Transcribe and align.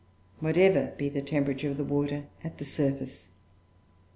whatever 0.39 0.95
be 0.97 1.09
the 1.09 1.21
temperature 1.21 1.69
of 1.69 1.77
the 1.77 1.83
water 1.83 2.23
at 2.43 2.57
the 2.57 2.65
surface. 2.65 3.33